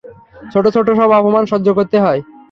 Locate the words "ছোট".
0.53-0.65, 0.75-0.87